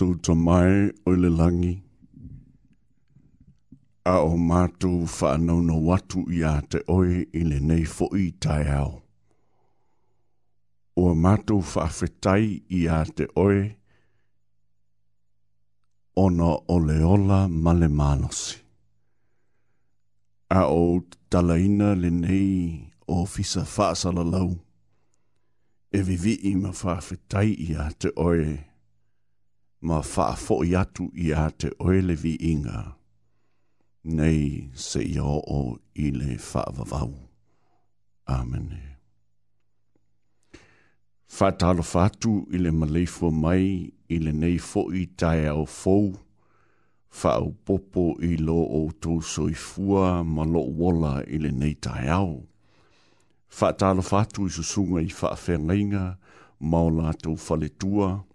[0.00, 0.72] tu to mai
[1.06, 1.74] o le langi.
[4.04, 8.26] A o mātou whanau no watu i a te oe i le nei fo i
[8.44, 8.90] tai au.
[11.00, 12.44] O mātou whawhetai
[12.80, 13.56] i a te oe
[16.24, 16.78] ona o
[17.14, 18.56] ola male manosi.
[20.58, 21.00] A o
[21.30, 24.48] talaina le nei o fisa whaasala lau.
[25.96, 28.44] E vivi ima whawhetai i a te oe.
[28.44, 28.74] O mātou
[29.86, 32.78] ma faa fo i atu i a te oele vi inga.
[34.18, 34.42] Nei
[34.86, 35.60] se i o o
[36.04, 37.12] i le faa vavau.
[38.38, 38.66] Amen.
[41.36, 43.64] Faa talo fatu i le maleifu mai
[44.14, 46.04] i le nei fo i tae au fou.
[47.18, 51.74] Faa au popo i lo o tou soi fua ma lo wola i le nei
[51.84, 52.32] tae au.
[53.56, 56.04] Faa talo fatu i susunga i faa fengainga
[56.72, 58.08] maulatou faletua.
[58.10, 58.34] Faa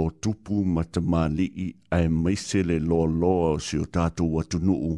[0.00, 1.64] o tupu ma te mālii
[1.96, 4.92] ai maisele loa loa o si o tātou atu nuu,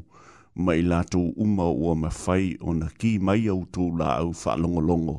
[0.64, 5.16] ma i lātou uma ua mawhai o na ki mai au tō la au whaalongolongo,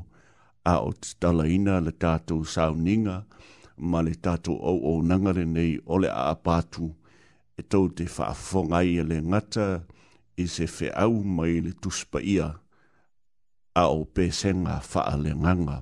[0.74, 3.18] a o te talaina le tātou sauninga,
[3.92, 6.92] ma le tātou au o nangare nei o le aapātu,
[7.60, 9.68] e tau te whaafongai e le ngata
[10.44, 12.52] i se whaau mai le tuspa ia,
[13.82, 15.80] a o pēsenga whaalenganga.
[15.80, 15.82] ngā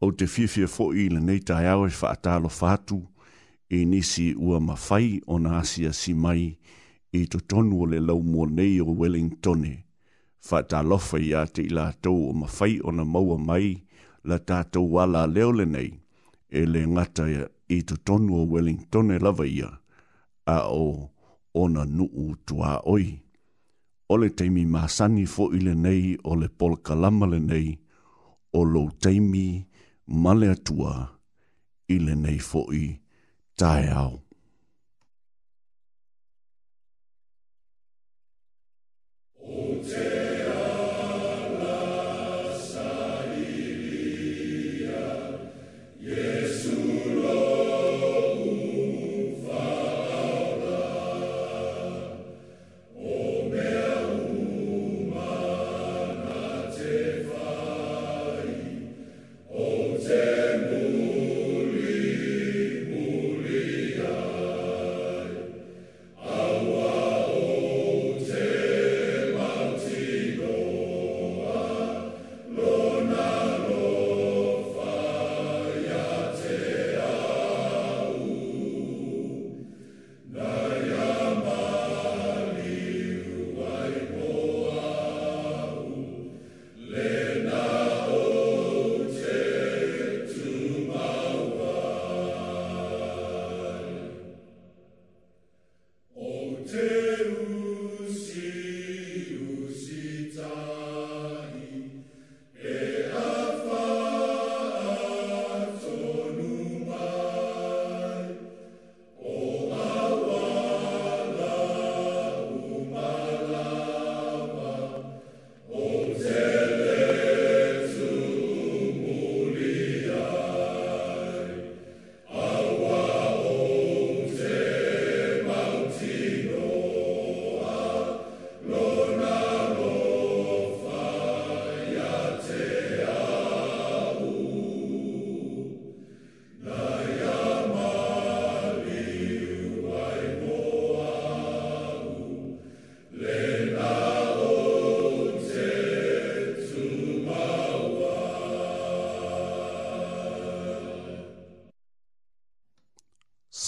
[0.00, 2.98] o te fifia fo'i i le nei tai au e whaatalo whātu
[3.70, 6.44] e nisi ua mawhai o na asia si mai
[7.12, 9.74] e to tonu o le lau mō nei o Wellingtone.
[10.48, 13.82] Whaatalofa i a te ila o mawhai o na maua mai
[14.24, 15.90] la tātou ala leo le nei
[16.50, 17.24] e le ngata
[17.76, 19.70] i to tonu o Wellingtone lava ia
[20.46, 21.10] a o
[21.54, 23.20] ona nuu tua oi.
[24.08, 27.74] O le teimi māsani fo i le nei o le polka lama le nei
[28.54, 29.67] o lo teimi māsani
[30.08, 30.92] male atua
[31.94, 32.84] i le nei fo'i
[33.58, 34.14] tae ao.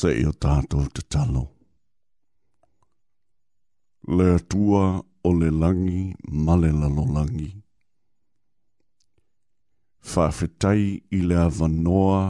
[0.00, 1.42] se i o tātou te talo.
[4.18, 4.84] Le tua
[5.28, 6.02] o le langi
[6.48, 7.50] male lalolangi.
[10.10, 10.82] Whawhetai
[11.18, 12.20] i le avanoa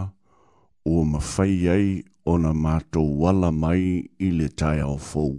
[0.94, 1.88] o mawhai ei
[2.32, 3.84] o na mātou wala mai
[4.26, 5.36] i le tai ao fau.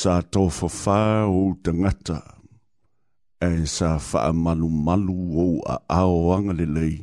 [0.00, 1.00] Sa tō whawhā
[1.30, 2.22] o tangata
[3.44, 6.94] e sa wha malu malu o a aoanga le lei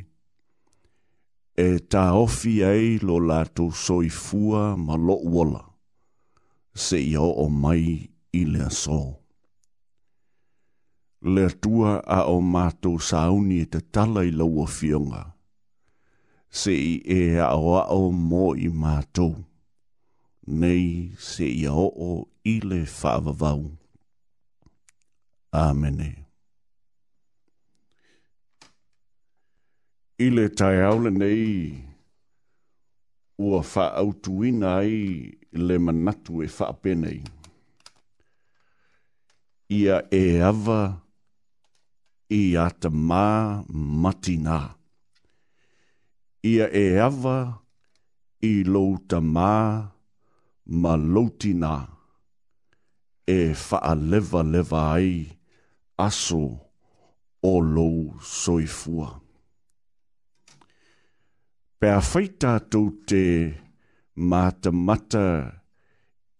[1.60, 5.64] e tā ofi ei lo lātou soifua ma lo uola,
[6.74, 8.08] se i o o mai
[8.40, 9.00] i lea sō.
[11.22, 15.22] Lea tua a o mātou sauni e te tala i laua fionga,
[16.50, 19.36] se i e a o a o mō i mātou,
[20.48, 22.10] nei se i o o
[22.50, 23.68] i le whaavavau.
[25.52, 26.21] Āmenei.
[30.18, 31.52] i le tai aule nei
[33.38, 34.98] ua whaautuina i
[35.66, 37.20] le manatu e whaapenei.
[39.80, 40.80] Ia e ava
[42.40, 43.64] i ata mā
[44.02, 44.58] matina.
[46.52, 47.38] Ia e ava
[48.40, 49.54] i louta mā
[50.82, 51.72] ma loutina.
[53.26, 55.24] E wha leva leva ai
[55.98, 56.44] aso
[57.42, 59.21] o lou soifua
[61.82, 63.22] pe a whai tātou te
[64.30, 65.22] mata mata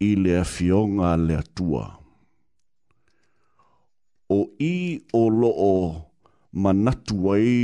[0.08, 1.80] i lea fionga lea tua.
[4.36, 4.76] O i
[5.20, 5.72] o loo
[6.62, 7.62] manatu ai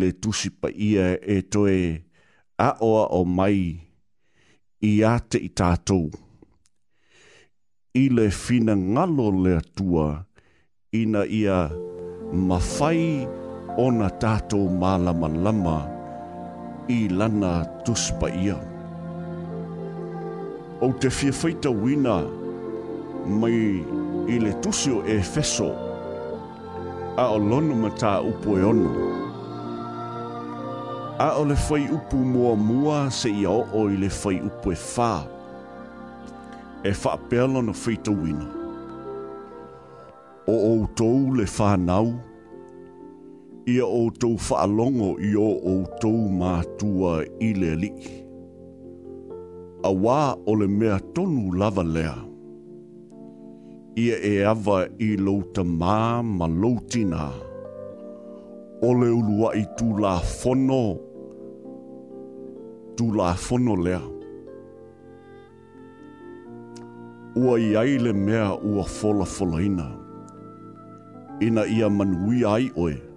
[0.00, 1.78] le tusipa ia e toe
[2.66, 3.62] a oa o mai
[4.90, 6.04] i ate i tātou.
[8.04, 10.06] I le fina ngalo lea tua
[11.00, 11.56] ina ia
[12.48, 13.08] mawhai
[13.86, 15.76] ona tātou malama lama lama
[16.88, 18.56] i lana tuspa ia.
[20.80, 22.16] O te whiawhaita wina
[23.26, 23.80] mai
[24.28, 25.70] i le tusio e feso
[27.16, 28.90] a o lono ma tā upo e ono.
[31.18, 34.72] A o le whai upu mua mua se i o o i le whai upu
[34.72, 35.12] e whā.
[36.84, 38.46] E wha pēlo na whaita wina.
[40.46, 41.98] O o tō le whā nau.
[42.04, 42.33] O le whā nau
[43.66, 47.90] ia o tou whaalongo i o o tou mātua i le li.
[49.84, 52.14] A wā o le mea tonu lava lea.
[54.04, 57.24] Ia e awa i louta mā ma loutina.
[58.82, 60.82] O le ulua i tū la fono.
[62.96, 64.02] Tū la fono lea.
[67.36, 69.88] Ua i ai le mea ua fola fola ina.
[71.42, 72.92] Ina ia manuia ai oe.
[72.92, 73.13] Ia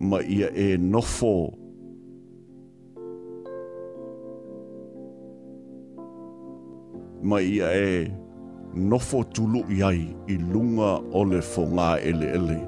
[0.00, 1.52] ma ia e nofo.
[7.22, 8.10] Ma ia e
[8.74, 12.58] nofo tulu iai i lunga ole fo ngā ele ele.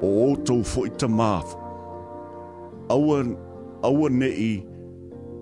[0.00, 1.56] O outou fo i tamāf,
[2.92, 3.22] aua,
[3.86, 4.52] aua ne i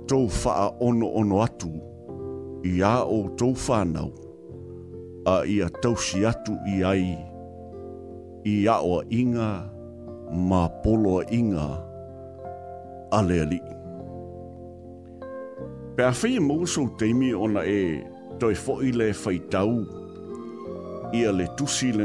[0.08, 1.70] tau faa ono ono atu
[2.64, 4.10] i a o tau whanau
[5.26, 7.08] a ia tau si atu i ai
[8.46, 9.75] i a o inga i
[10.32, 11.76] ma polo inga
[13.12, 13.60] ale ali.
[15.96, 18.02] Pe a whi mōso teimi ona e
[18.40, 19.78] toi fo'i le whai tau
[21.12, 22.04] ia le tusi le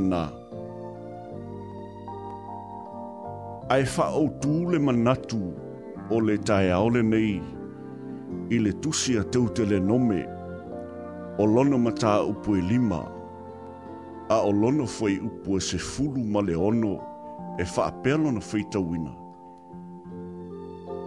[3.72, 5.54] Ai wha au tū manatu
[6.12, 7.42] o le tae aole nei
[8.52, 10.26] i le tusi a teute le nome
[11.40, 13.00] o lono mata upu lima
[14.30, 17.11] a o lono fwai upu e se fulu ma le ono
[17.58, 19.12] e whaapelo na whaita wina.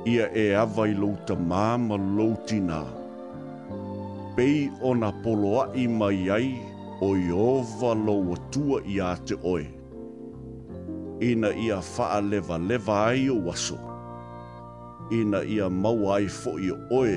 [0.07, 2.85] Ia e awai louta māma loutina.
[4.37, 6.51] Pei o na poloa i mai ai
[7.01, 9.67] o i ova loa tua i a te oe.
[11.23, 13.79] Ina ia faa leva leva ai o waso.
[15.13, 17.17] Ina ia mau ai fo i oe.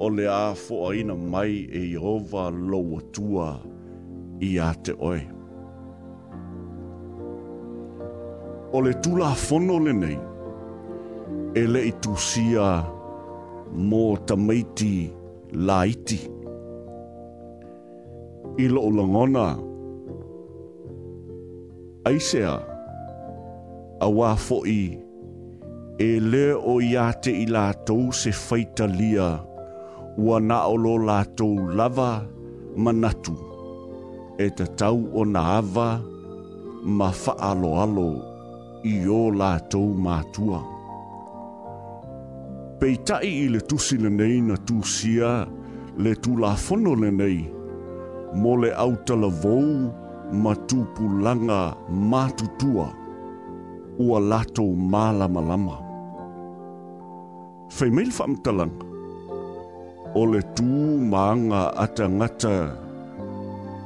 [0.00, 3.48] O le a fo ina mai e i ova loa tua
[4.42, 5.20] i a te oe.
[8.76, 10.16] O le tula fono le nei,
[11.56, 12.68] e le i tūsia
[13.88, 14.94] mō tamaiti
[15.68, 16.18] laiti.
[18.60, 19.46] I lo o langona,
[22.10, 22.54] aisea,
[24.04, 24.80] a wāfo i,
[26.02, 29.32] e le o iate i lātou se faita lia,
[30.20, 32.10] ua na o lo lātou lava
[32.76, 33.36] manatu
[34.38, 35.88] e te tau o na awa
[36.98, 38.08] ma whaalo alo
[38.84, 40.60] i o lātou mātua.
[42.80, 45.30] Peitai i le tusina nei na tūsia
[46.04, 47.38] le tū lafono le nei
[48.42, 49.88] mo le autala vou
[50.44, 51.60] ma tūpulanga
[52.12, 52.88] mātutua
[54.06, 55.78] ua lātou mālama lama.
[57.76, 58.92] Whei meil whamtalanga
[60.16, 60.68] o le tū
[61.12, 62.58] maanga atangata ngata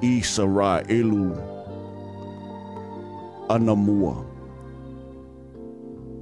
[0.02, 1.37] Israelu
[3.52, 4.25] ana mua.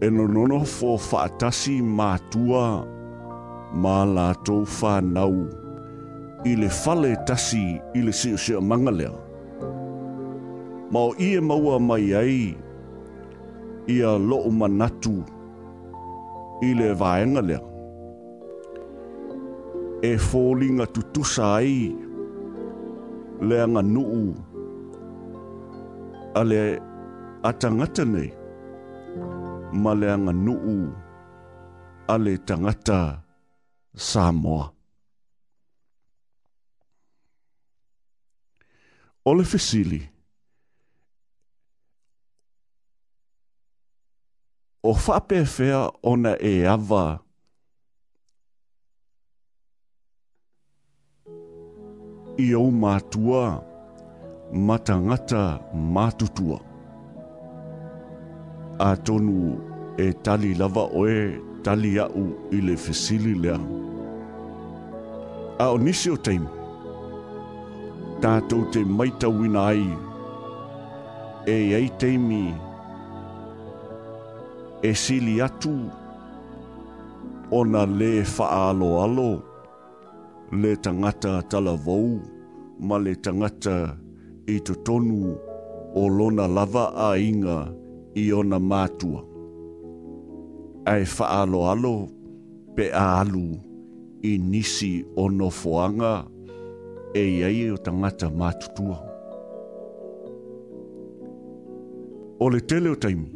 [0.02, 2.64] E no nono fō whātasi mātua
[3.74, 5.46] mā lātou whānau
[6.46, 9.12] i le whale tasi i le siu siu mangalea.
[10.90, 12.42] Mā o ie maua mai ai
[13.94, 15.18] i a loo manatu
[16.66, 17.62] i le vāengalea.
[20.02, 22.07] E fōlinga tutusa ai
[23.46, 24.26] le anga nuu.
[26.38, 26.60] A le
[27.48, 28.30] atangata nei,
[29.82, 30.78] ma le anga nuu
[32.12, 33.00] a le tangata
[34.08, 34.64] Samoa.
[39.28, 40.00] O le fesili,
[44.88, 45.80] o whapewhea
[46.10, 47.02] ona e awa e awa,
[52.42, 53.44] i au mātua,
[54.68, 55.40] matangata
[55.94, 56.60] mātutua.
[58.80, 59.56] A tonu
[59.98, 61.16] e tali lava oe,
[61.66, 63.58] tali au i le fesili lea.
[65.58, 66.44] A onisio o teim,
[68.22, 69.82] tātou te maita wina ai,
[71.50, 72.44] e ei teimi,
[74.86, 75.74] e sili atu,
[77.50, 79.30] ona le faa alo, alo
[80.60, 82.08] le tangata tala vau,
[82.88, 83.76] ma le tangata
[84.48, 85.20] i to tonu
[86.00, 87.58] o lona lava a inga
[88.22, 89.20] i ona mātua.
[90.92, 91.94] Ai whaalo alo
[92.74, 93.46] pe a alu
[94.24, 96.12] i nisi o no foanga
[97.12, 98.96] e iai o tangata mātutua.
[102.42, 103.28] O le tele o taimi,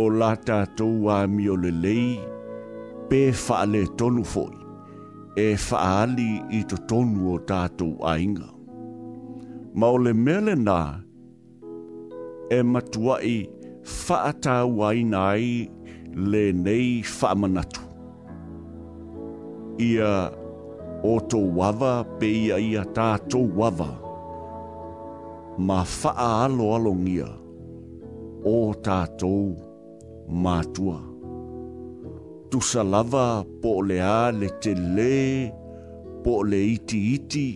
[0.00, 2.16] o la tātou a mi o le lei,
[3.08, 4.65] pe whaale tonu foi
[5.42, 8.48] e faali i to tonu o tātou ainga.
[9.78, 10.76] Ma ole le mele nā
[12.58, 13.34] e matua i
[13.90, 15.50] whaatau aina ai
[16.32, 17.82] le nei whaamanatu.
[19.90, 20.12] Ia
[21.10, 23.90] o tō wawa pe ia ia tātō wawa
[25.68, 27.28] ma whaalo alongia
[28.52, 28.56] o
[28.88, 29.34] tātō
[30.48, 30.96] matua
[32.50, 35.16] tu salava po le a le te le,
[36.24, 37.48] po le iti iti,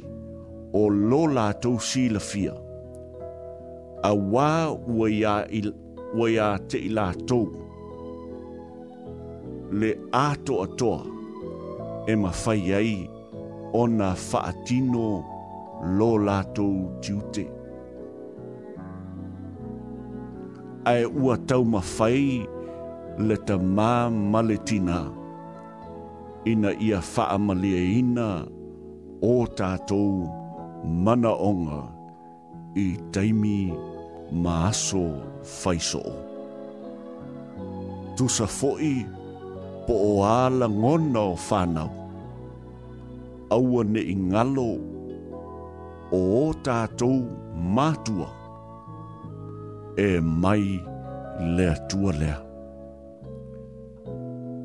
[0.81, 2.55] o lo la tau si la fia.
[4.03, 4.49] A wā
[4.97, 7.45] ua ia te i la tau.
[9.81, 9.91] Le
[10.27, 11.01] ato atoa,
[12.11, 12.95] e ma fai ai,
[13.81, 15.07] o na whaatino
[15.99, 17.45] lo la tau tiute.
[20.91, 22.60] Ai ua tau ma fai, ma fai,
[23.29, 23.91] le ta mā
[24.35, 24.97] maletina
[26.53, 28.27] ina ia whaamalia ina
[29.33, 30.13] o tātou
[31.07, 31.81] mana onga
[32.85, 33.57] i taimi
[34.45, 35.03] maaso
[35.61, 36.03] whaiso.
[38.17, 38.95] Tu sa fo'i
[39.87, 41.91] po o ala ngona o whanau.
[43.57, 44.69] Aua ne i ngalo
[46.19, 47.17] o o tātou
[47.77, 48.29] mātua
[50.09, 50.11] e
[50.43, 50.65] mai
[51.57, 52.39] lea tua lea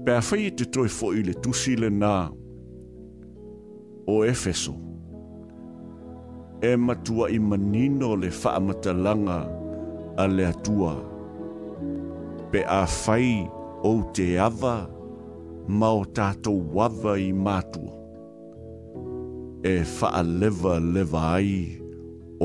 [0.05, 2.13] pea whai i te toi fo i le tusi le nā
[4.13, 4.73] o Efeso.
[6.69, 9.37] E matua i manino le whaamata langa
[10.21, 10.91] a le atua.
[12.51, 13.31] Pe a whai
[13.91, 14.75] o te awa
[15.79, 17.95] ma o tātou wawa i mātua.
[19.65, 21.57] E wha lewa lewa ai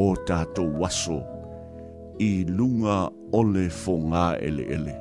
[0.00, 1.20] o tātou waso
[2.24, 2.98] i lunga
[3.40, 4.94] ole fo ngā ele ele.
[4.96, 4.98] ele.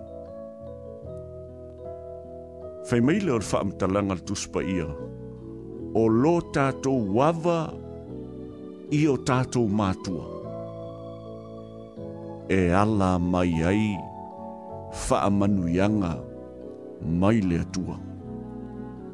[2.90, 4.88] Fai mai leo rwha am talanga tuspa ia.
[6.02, 7.58] O lo tātou wawa
[9.00, 10.24] i o tātou mātua.
[12.50, 13.84] E ala mai ai
[15.04, 16.16] wha amanuianga
[17.22, 18.00] mai lea tua.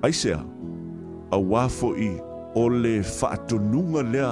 [0.07, 0.39] Aisea,
[1.35, 2.13] a wafo i
[2.55, 4.31] o le whaatununga lea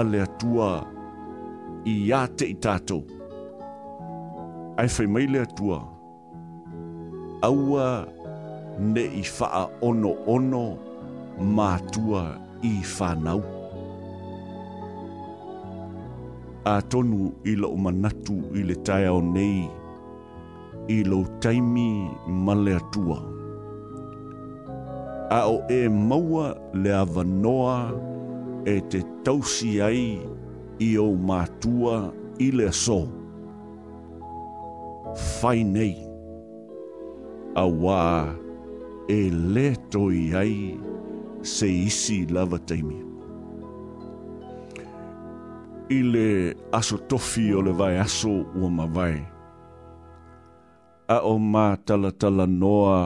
[0.00, 0.68] a lea tua
[1.88, 3.00] i ate i tātou.
[4.76, 5.80] Ai whai mai lea tua.
[5.80, 5.92] Aisea,
[7.42, 8.06] aua
[8.80, 10.64] ne i faa ono ono
[11.40, 12.22] mātua
[12.62, 13.42] i whanau.
[16.64, 19.68] A tonu i la o manatu i le tai o nei,
[20.88, 23.18] i lo taimi ma le atua.
[25.34, 27.76] A o e maua le avanoa
[28.64, 30.06] e te tausi ai
[30.78, 31.98] i o mātua
[32.38, 33.02] i le so.
[35.14, 36.03] Fai nei
[37.54, 38.34] awa
[39.08, 40.58] e leto i ai
[41.42, 42.98] se isi lava teimi.
[45.96, 46.28] I le
[46.72, 49.20] aso tofi o le vai aso ua ma vai.
[51.14, 53.02] A o mā tala tala noa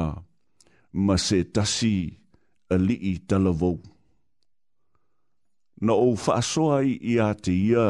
[1.05, 1.97] ma se tasi
[2.73, 3.77] a li i tala vau.
[5.85, 7.89] Na o whaasoa i i a te ia,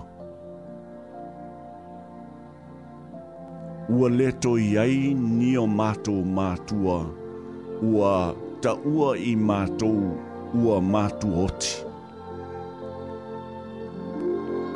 [3.92, 6.96] ua leto i ai ni o mātou mātua,
[7.92, 8.12] ua
[8.64, 9.98] ta ua i mātou
[10.62, 11.74] ua mātu oti.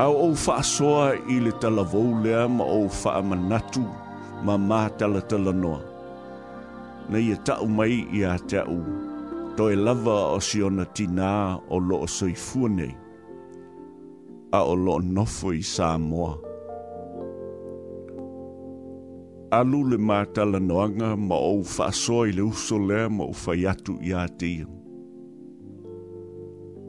[0.04, 1.86] Au au wha soa i le tala
[2.25, 3.84] lea ma au wha manatu
[4.43, 5.80] ma mātala tala noa.
[7.10, 8.82] Na ia tau mai i a te au,
[9.56, 12.91] to e lava o si ona tina o loo soifuanei,
[14.51, 16.44] a o loo nofo i Samoa.
[19.55, 24.11] alu le mātala noanga ma ou whaasoa i le uso lea ma ou whaiatu i
[24.19, 24.65] ātia.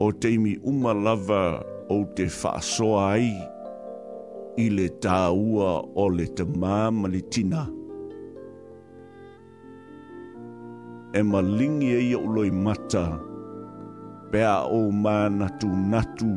[0.03, 1.43] O teimi uma lava
[1.91, 3.31] ou te whaasoa ai
[4.59, 5.69] i le tāua
[6.03, 7.63] o le te māma le tina.
[11.17, 13.05] E ma lingi e uloi mata
[14.33, 16.33] pēa o mā natu natu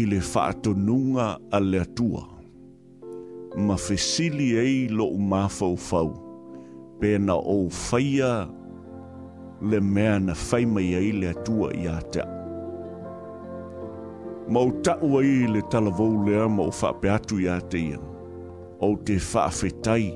[0.00, 2.30] i le whaatonunga a le atua
[3.56, 6.12] ma fesili ei lo mafau fau.
[7.00, 8.48] Pe na o faya
[9.60, 12.26] le mea na faima ia i le atua i a tea.
[14.48, 17.98] Mau tau ai le talavou lea ma o whape atu i a tea.
[18.80, 20.08] O te whaafetai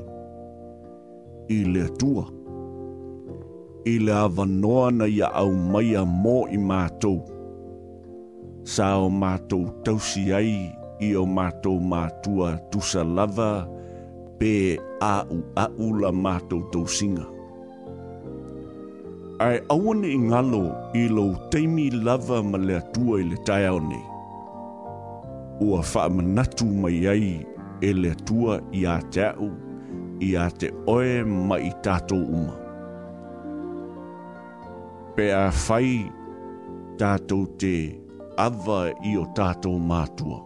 [1.48, 2.24] i le atua.
[3.86, 7.20] I le avanoa na ia au mai a mō i mātou.
[8.66, 13.66] Sa o mātou tausi ai i i o mātou mātua tusa lava
[14.40, 14.52] pe
[15.04, 17.26] a u la mātou tau singa.
[19.44, 20.62] Ai awane i ngalo
[20.96, 24.04] i lau teimi lava ma lea tua i le tai au nei.
[25.66, 27.30] Ua wha manatu mai ai
[27.84, 29.50] e lea tua i a te au,
[30.24, 32.54] i a te oe ma i tātou uma.
[35.16, 36.02] Pe a whai
[37.00, 37.74] tātou te
[38.40, 38.80] ava
[39.10, 40.42] i o tātou mātua.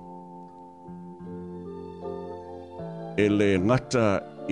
[3.20, 4.06] e le ngata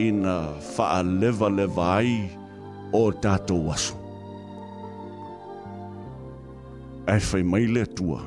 [0.06, 0.36] ina
[0.74, 2.14] faa leva leva ai
[2.92, 3.94] o tato wasu.
[7.10, 8.20] Ai fai mai le tua.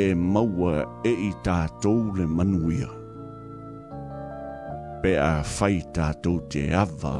[0.32, 0.72] maua
[1.10, 2.88] e i tātou le manuia.
[5.02, 7.12] Pe a fai tātou te awa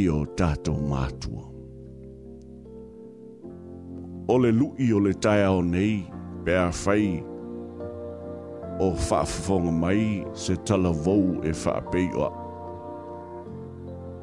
[0.00, 1.42] i o tātou mātua.
[4.30, 5.42] O le lu'i o le tai
[5.74, 5.98] nei,
[6.46, 7.29] pe a fai tātou
[8.80, 12.32] o whaafafonga mai se tala vau e whaapeiwa.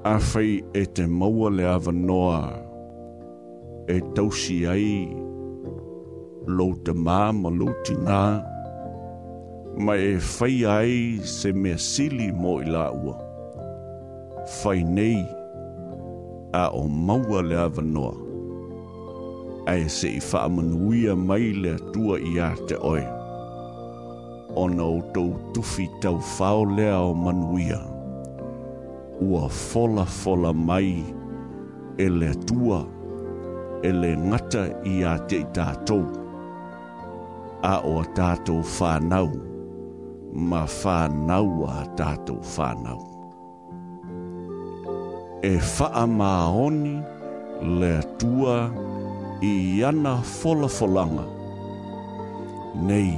[0.04, 2.39] A whai e te maua le awa noa,
[3.88, 5.06] e tausi ai,
[6.58, 8.22] lo te mā ma lo tina,
[9.86, 11.02] ma e whai ai
[11.38, 13.13] se mea sili mo i la ua.
[14.56, 15.22] Whai nei,
[16.58, 18.15] a o maua le awa noa,
[19.72, 23.16] a e se i whaamanuia mai le tua i a te oia
[24.58, 27.80] ona o tou tufi tau whao lea o manuia.
[29.30, 31.04] Ua fola fola mai,
[32.06, 32.80] ele tua,
[33.89, 36.06] ele ngata i a te tātou.
[37.63, 39.30] A o tātou whanau,
[40.50, 43.02] ma whanau a tātou whanau.
[45.46, 46.98] E wha maoni,
[47.80, 48.58] le tua,
[49.41, 51.26] i ana fola folanga.
[52.88, 53.15] Nei,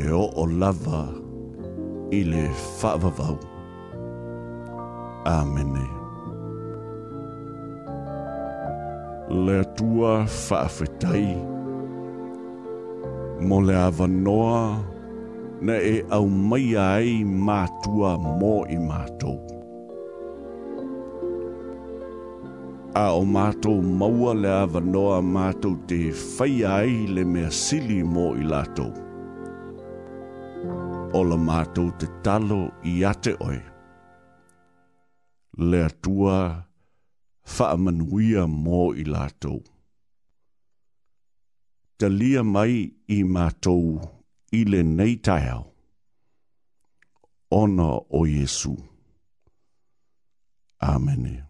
[0.00, 1.00] e o o lava
[2.18, 2.44] i le
[2.80, 3.36] whaavavau.
[5.36, 5.86] Āmene.
[9.46, 11.26] Le tua whaafetai,
[13.50, 14.60] mo le awanoa
[15.66, 17.12] na e au mai ai
[17.48, 19.36] mātua mō i mātou.
[23.04, 28.48] A o mātou maua le awanoa mātou te whai ai le mea sili mō i
[28.54, 28.90] lātou
[31.18, 33.56] o la mātou te talo i ate oe.
[35.70, 36.36] Lea tua
[37.56, 39.58] whaamanuia mō i lātou.
[42.00, 42.78] Ta lia mai
[43.16, 43.98] i mātou
[44.56, 45.66] i le nei taiao.
[47.58, 48.76] Ona o Jesu.
[50.78, 51.49] Amenea.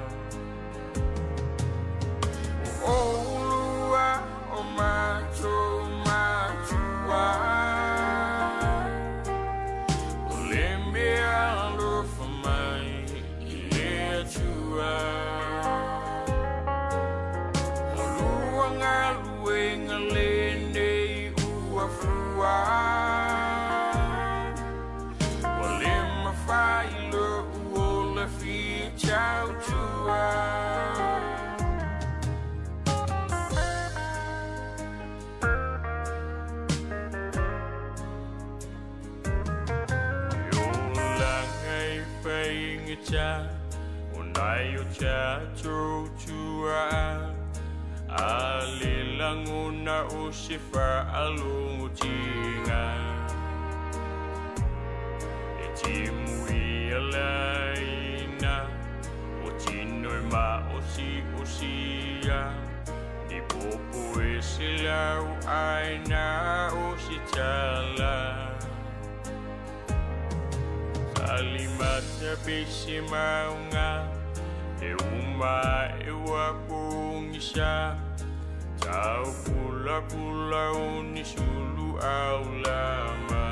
[19.47, 21.33] wing a lene
[21.73, 22.57] ua fua
[25.45, 30.27] Walima faila uola fi chau chua
[43.11, 43.31] cha
[44.15, 46.87] Unai o cha chou chua
[48.17, 48.92] Ali
[49.23, 53.07] Nanguna usifer alungutingan
[55.63, 56.43] Etimu
[56.91, 58.67] alaina
[59.47, 62.51] Otinoi ma osi osia
[63.31, 68.43] Di popo esilau aina ositala
[71.15, 74.03] Kalimata pisimaunga
[74.83, 77.95] E uma e wapungisha
[78.83, 83.47] Kau pula pula unisulu aulama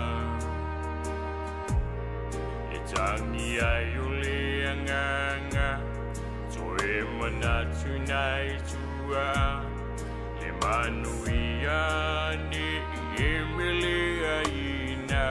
[2.75, 5.79] Itangi ayuli anganga
[6.51, 9.55] Toe manatunai tua
[10.43, 11.87] Emanuia
[12.51, 12.83] ni
[13.15, 15.31] Emilia ina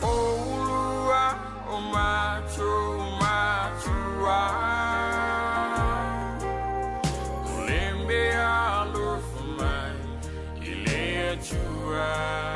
[0.00, 1.36] Oulua
[1.68, 2.76] o matu
[3.20, 4.79] matua
[12.00, 12.49] cry.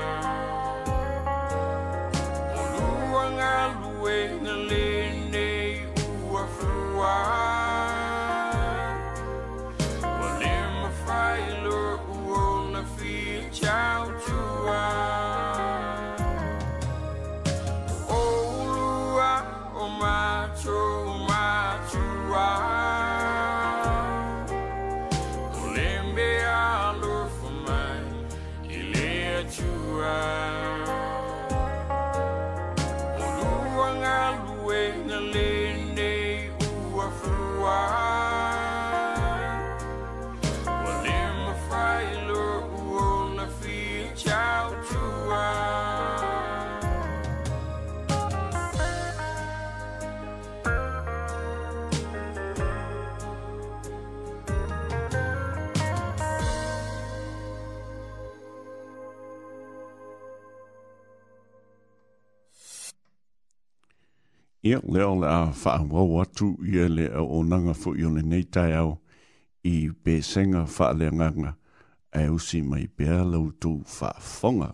[64.64, 68.90] Ia leo la whaamau atu ia le au onanga fo i ole nei tai au
[69.72, 69.74] i
[70.04, 71.50] besenga whaaleanganga
[72.22, 74.70] e usi mai pēr lau tū whaafonga.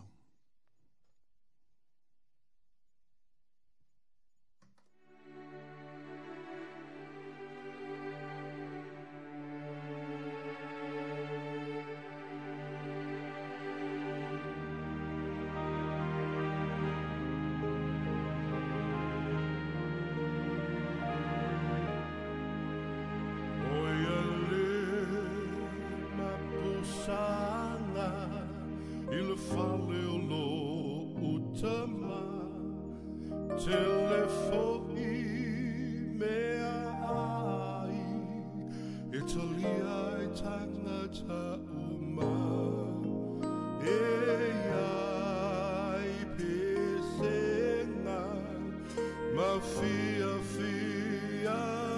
[49.58, 51.89] Fia, Fia.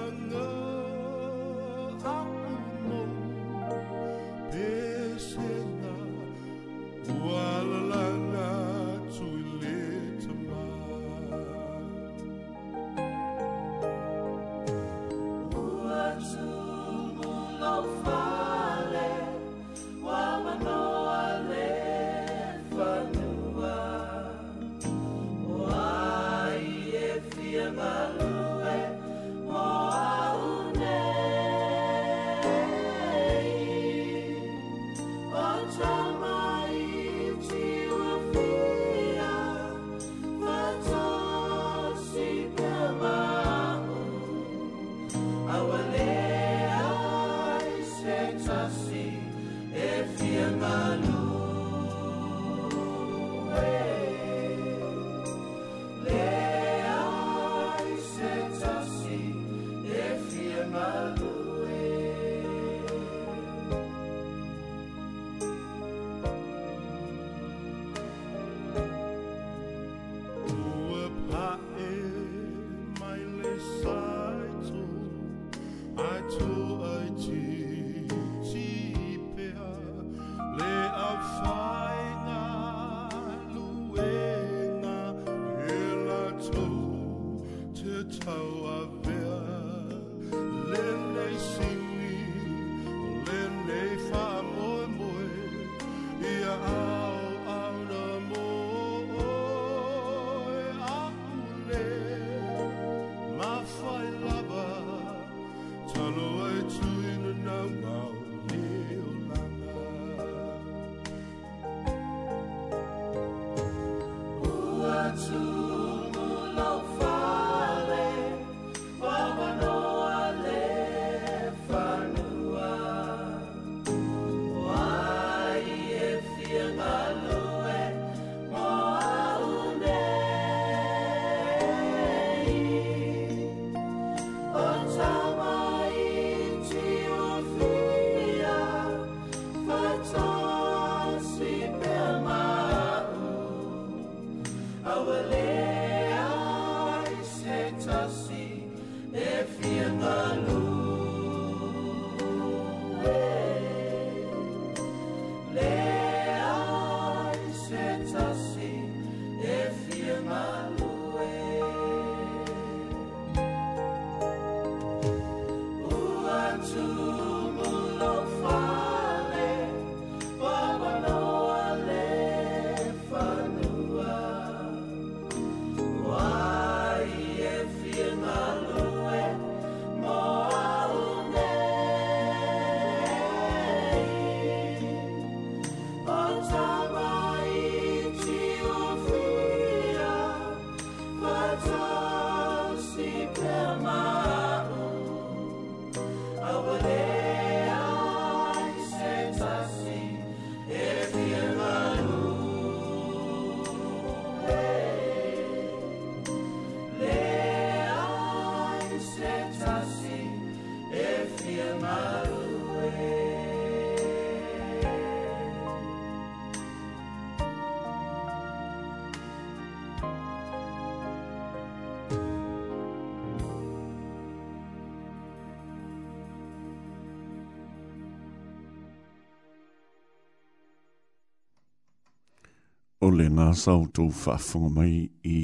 [233.02, 234.90] o le ngā sau tō whaafunga mai
[235.26, 235.38] i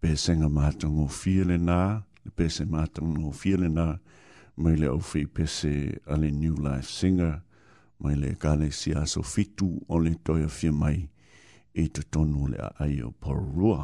[0.00, 1.76] pēse ngā mātang o fia le nā,
[2.24, 3.84] le pēse mātang o fia le nā,
[4.56, 5.72] mai le au whi pēse
[6.08, 7.34] a le New Life Singer,
[8.00, 11.02] mai le kāne si aso fitu o le toia fia mai
[11.74, 13.82] i te tonu le a ai o porua.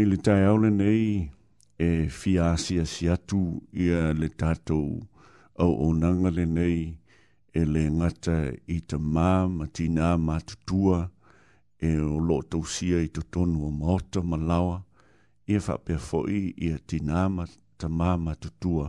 [0.00, 1.28] I le tai au le nei
[1.76, 3.42] e fia asia si atu
[3.76, 4.96] i a le tātou
[5.60, 6.86] au o nanga le nei
[7.52, 11.12] e le ngata i te mā matina mātutua mā
[11.80, 14.82] e o lo tau sia i to tonu o maota ma lawa,
[15.46, 17.44] e whapea fo'i i a tinama
[17.78, 18.88] ta māma tutua,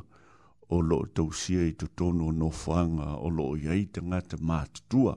[0.70, 4.64] o lo tau sia i to tonu o nofanga o lo o iaitanga ta mā
[4.68, 5.16] tutua.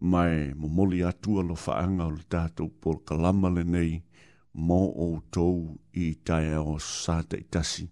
[0.00, 3.98] Mai mo moli atua lo whaanga o le tātou por kalama le nei,
[4.54, 5.52] mō o tau
[5.92, 7.88] i tai o sāta i tasi,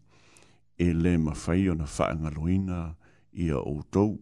[0.78, 2.80] e le mawhai o na whaanga loina
[3.34, 4.14] i a o tau,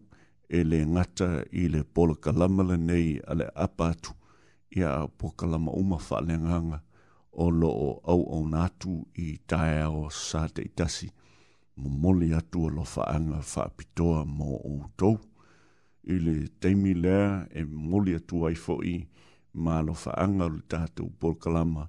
[0.49, 4.13] e le ngata i le por kalama le nei a apatu,
[4.75, 6.79] ia pokalama uma faaleagaga
[7.31, 11.07] o loo auauna atu i taeao sa te itasi
[11.75, 15.15] momoli atu alo faaga faapitoa mo outou
[16.13, 18.95] i le taimi lea e moli atu ai foʻi
[19.63, 21.83] ma alofaaga o le tatou polokalama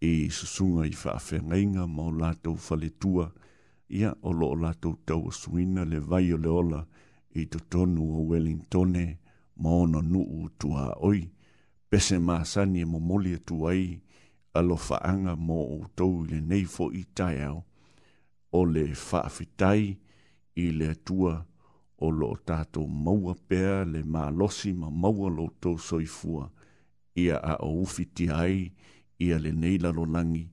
[0.00, 3.26] e i susuga i faafegaiga ma o latou faletua
[3.98, 6.80] ia o loo latou tauasuina le vai o le ola
[7.40, 9.04] i totonu o wellingtone
[9.62, 11.20] ma ona nuu tuaoi
[11.94, 13.86] pese masani e momoli atu ai
[14.58, 17.58] alo faanga mo outou i lenei foʻi tae ao
[18.58, 19.82] o le faafitai
[20.64, 21.34] i le atua
[22.06, 26.44] o loo tatou maua pea le malosi ma maua loutou soifua
[27.24, 28.58] ia a o ufitia ai
[29.24, 30.44] ia lenei lalolagi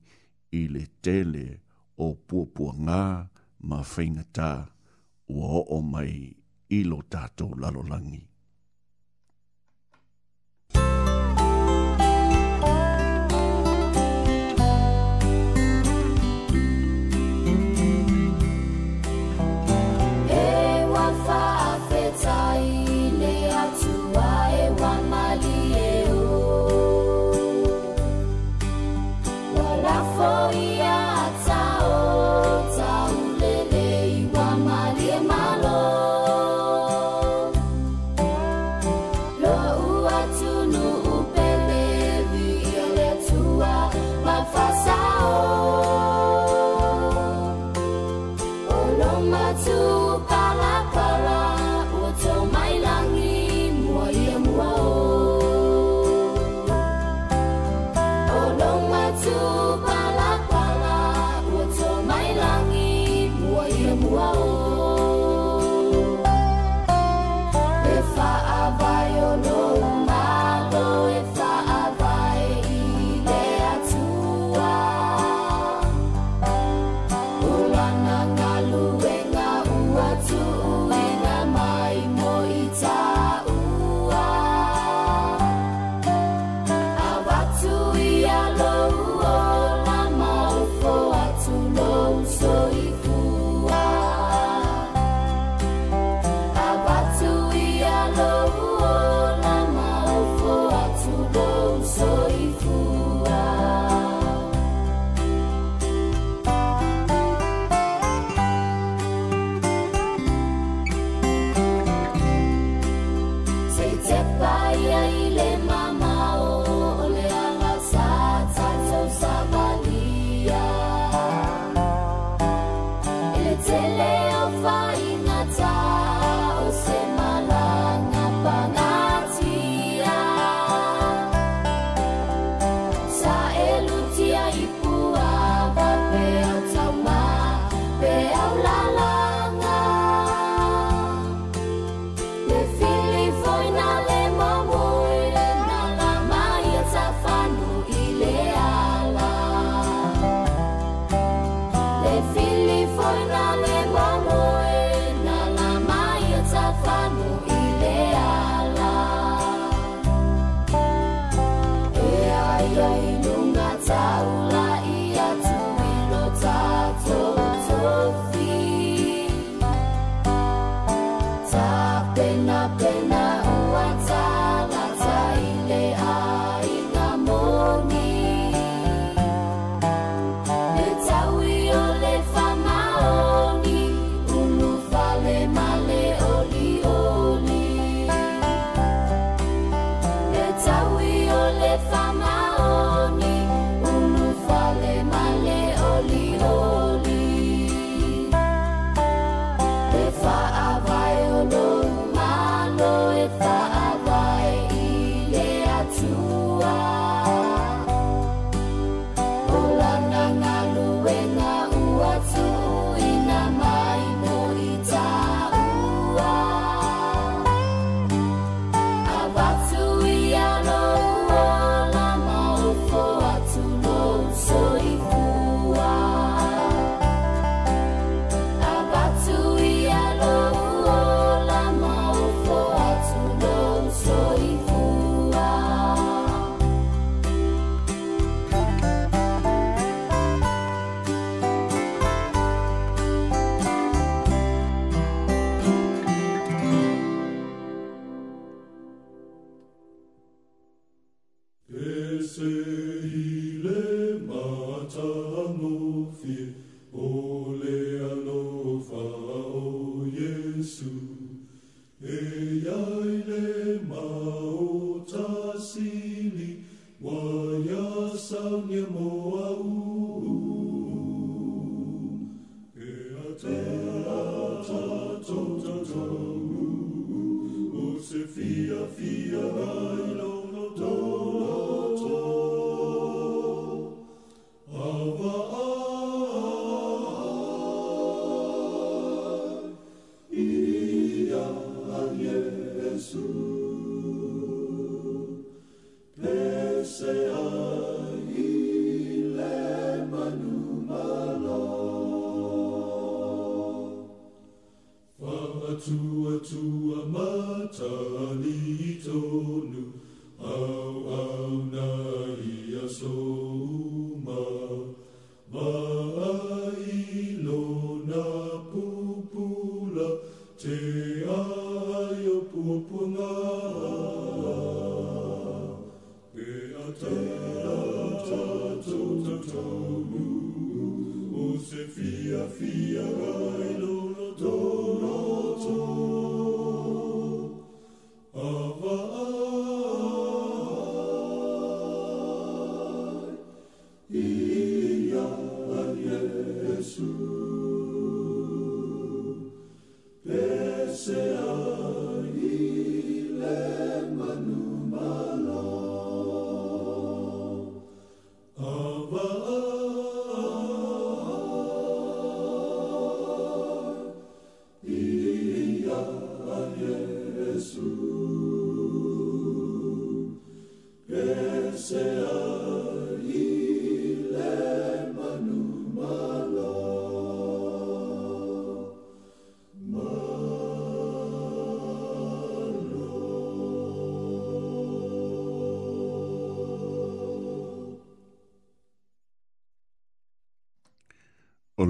[0.60, 1.44] i le tele
[2.04, 3.02] o puapuagā
[3.68, 4.50] ma faigatā
[5.36, 6.14] ua oo mai
[6.78, 8.22] i lo tatou lalolagi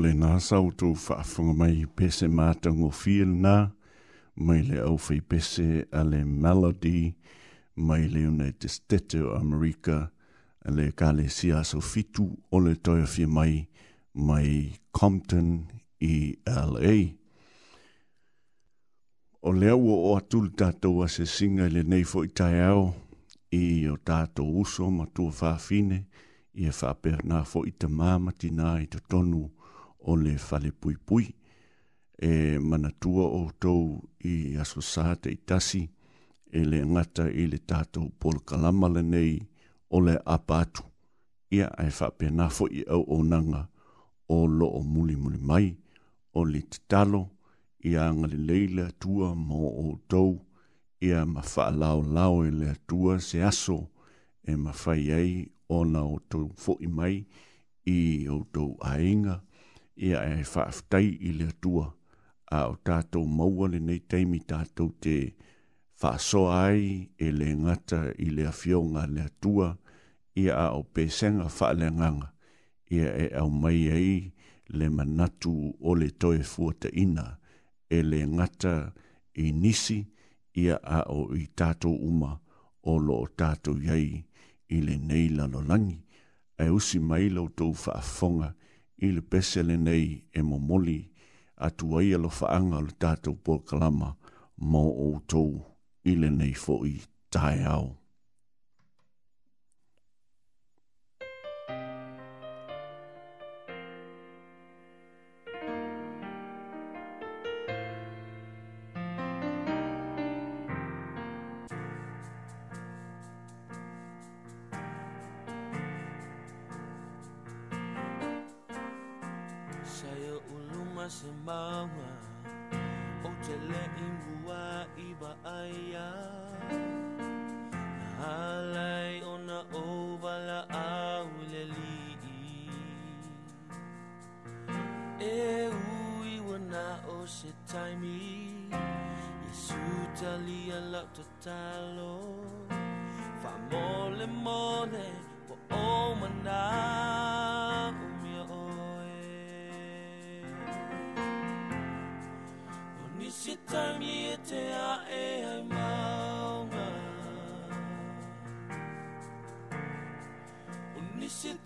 [0.03, 3.57] le nā sau tū whaafunga mai pese mātango whia nā,
[4.47, 7.13] mai le au whai pese a le Melody,
[7.77, 10.11] mai le United States of America,
[10.67, 13.53] a le ka le sia so fitu o le toia whia mai,
[14.15, 15.53] mai Compton
[16.05, 16.17] i e
[16.51, 16.95] LA.
[19.43, 22.89] O le au o atul tātou a se singa le nei fo i tai au,
[23.55, 26.03] i o tātou uso ma tua whaafine,
[26.59, 29.47] i e whapea nā fo i te mamati nā i te tonu,
[30.05, 31.27] o le fale pui pui
[32.19, 33.83] e manatua o tou
[34.25, 34.81] i aso
[35.23, 35.83] te itasi
[36.53, 39.39] e le ngata i le tātou pol kalama le nei
[39.95, 40.83] o le apatu
[41.55, 43.63] ia ai whapena fo i au o nanga
[44.29, 45.69] o lo o muli muli mai
[46.39, 47.23] o le titalo
[47.91, 50.33] ia ngale leila tua mo o tou
[51.01, 53.79] ia mawha lao lao e le tua se aso
[54.49, 55.33] e mawha ei
[55.79, 57.17] ona o tou fo i mai
[57.97, 59.43] i o tou ainga
[59.97, 61.87] ia e fa whaafutai i le atua
[62.53, 65.17] a o tātou maua le nei teimi tātou te
[66.03, 66.87] whaasoa ai
[67.19, 69.73] e le ngata i le afionga le atua
[70.43, 72.31] ia a o pēsenga wha le nganga
[72.97, 74.15] ia e au mai ai
[74.79, 77.25] le manatu o le toe fuata ina
[77.91, 78.75] e le ngata
[79.45, 80.01] i nisi
[80.61, 82.33] ia a o i tātou uma
[82.83, 84.09] o lo tato iai
[84.73, 86.01] i le neila lo langi
[86.59, 88.53] e usi mai lo tau fa ia
[89.07, 90.07] i le pese le nei
[90.39, 90.99] e momoli
[91.67, 94.11] atu ai alo faanga le tātou pōkalama
[94.73, 95.51] mō outou
[96.11, 96.95] i le nei fo i
[97.35, 97.85] tae au.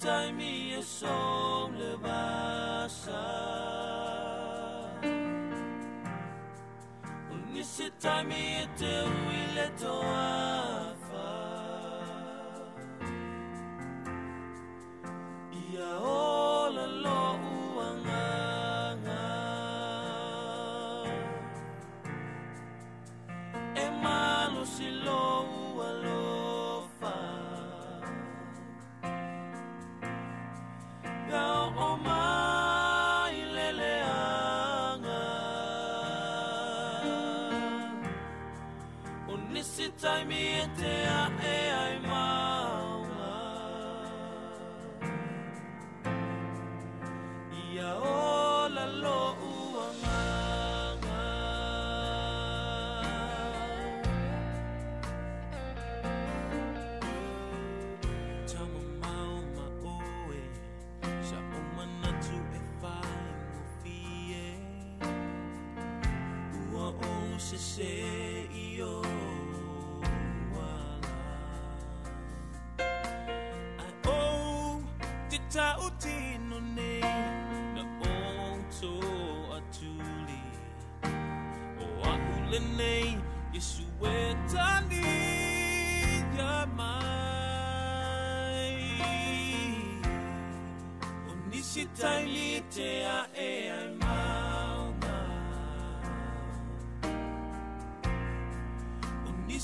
[0.06, 3.14] tajmi je som levasan
[7.34, 8.92] Unisi tajmi je te
[9.26, 10.65] uile toan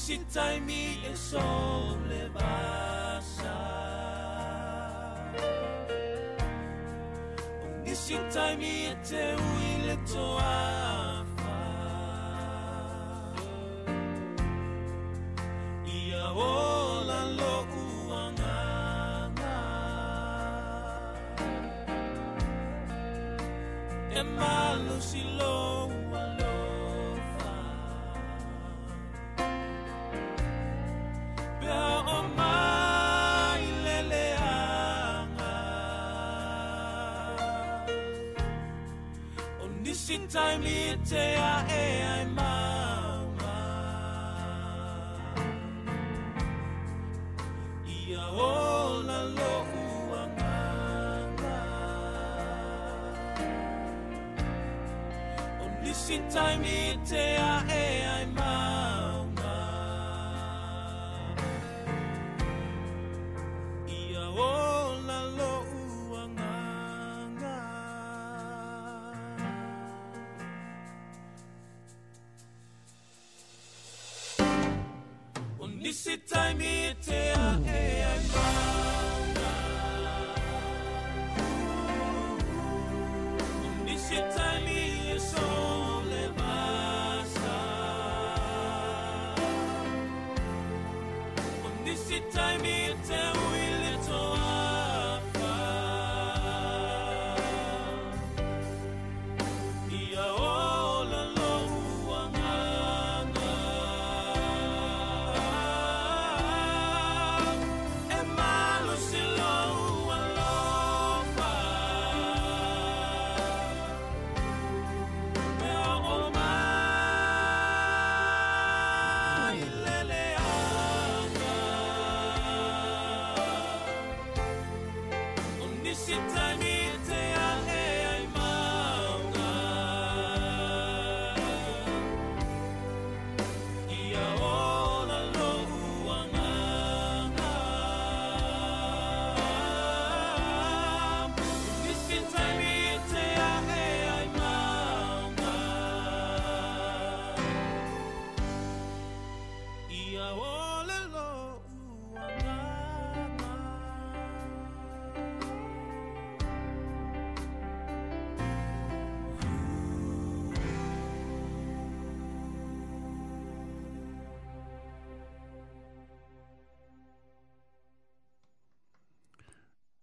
[0.05, 3.59] si tai me e sol le basa
[7.63, 10.91] Omni si tai mi e te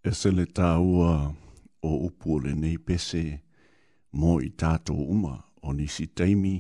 [0.09, 1.09] e sele tāua
[1.85, 3.19] o upu le nei pese
[4.17, 6.53] mō i tātou uma o nisi teimi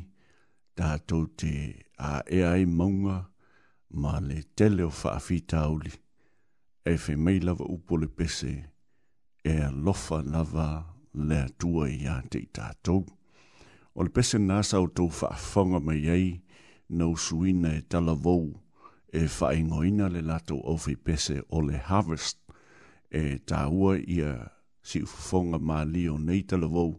[0.77, 1.49] tātou te
[2.09, 3.15] a ea e maunga
[4.03, 5.95] ma le tele o whaafi tāuli
[6.91, 8.51] e whi mei lava upu le pese
[9.41, 9.55] e
[9.89, 10.67] lofa lava
[11.29, 13.01] le atua i a te tātou.
[13.97, 16.29] O le pese nāsa o tō whaafonga mai ei
[17.01, 18.51] nau suina e tala vou
[19.09, 22.37] e whaingoina le lato o whi pese o le harvest
[23.11, 24.33] e tāua ia
[24.85, 26.93] si ufonga mā lio nei talavou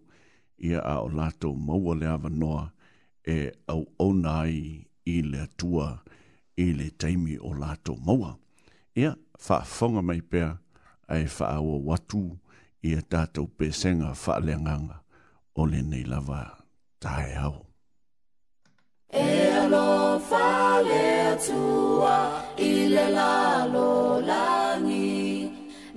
[0.67, 2.67] ia a o lato maua le ava noa
[3.27, 3.39] e
[3.71, 5.87] au au nai i le atua
[6.59, 8.35] i le taimi o lato maua.
[8.97, 10.51] Ia whaafonga mai pēr
[11.09, 12.23] ai whaawa watu
[12.85, 14.99] ia tātou pēsenga whaaleanganga
[15.57, 16.43] o le nei lava
[17.01, 17.61] tae au.
[19.11, 19.29] E
[19.65, 21.03] alo whaale
[21.33, 22.17] atua
[22.71, 24.60] i le lalo lalo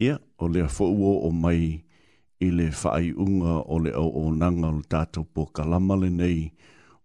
[0.00, 1.82] Ia, o lea fo'uo o mai
[2.44, 6.40] i le whaai unga o le au o nanga o tātou po kalamale nei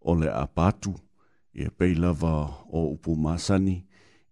[0.02, 0.92] o le apatu
[1.60, 2.34] i e pei lava
[2.78, 3.78] o upu masani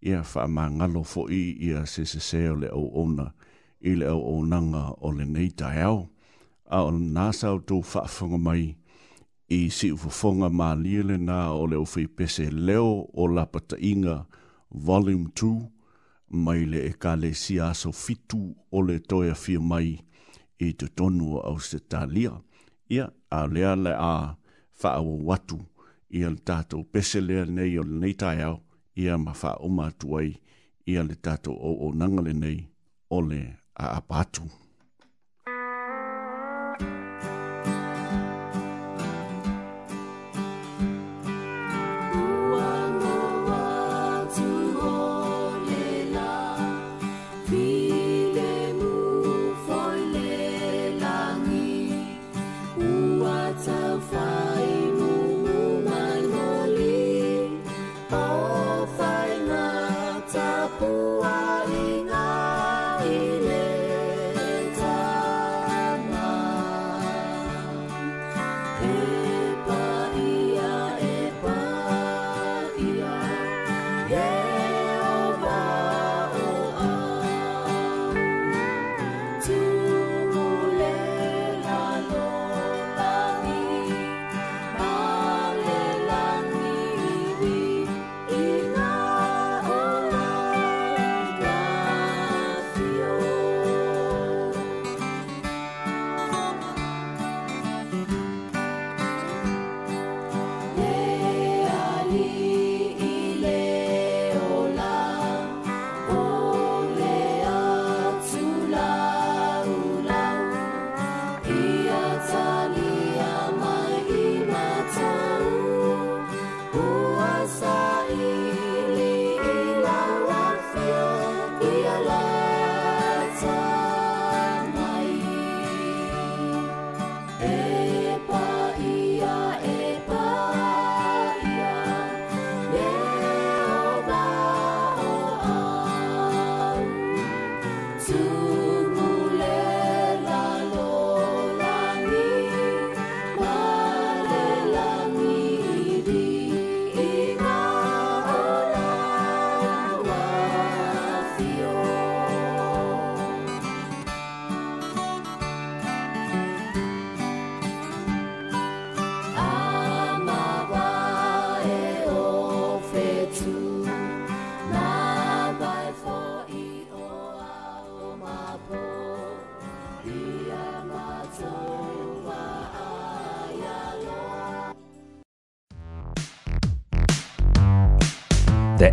[0.07, 3.27] i a wha mangalo fo i i a se o le au ona
[3.81, 5.99] i le au o nanga o le nei tae au
[6.75, 7.77] a o nasa o tō
[8.29, 8.75] wha mai
[9.53, 12.91] i si ufafonga ma liele na o leo fei pese leo
[13.21, 14.15] o la pataina
[14.87, 18.41] volume 2 mai le e kale si aso fitu
[18.77, 19.89] o le toia fia mai
[20.67, 22.31] i te tonu o Australia.
[22.95, 23.05] Ia,
[23.39, 24.13] a lea le a
[24.81, 25.57] faa o watu
[26.17, 28.57] i al tato pese lea nei o le neitai au
[29.03, 30.29] ia ma faa o matuai
[30.91, 32.59] i al tato o o nangale nei
[33.15, 33.41] o le
[33.83, 34.45] a apatu.